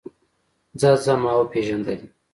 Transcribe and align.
ځه 0.79 0.89
ځه 1.03 1.13
ما 1.21 1.31
وپېژندلې. 1.37 2.07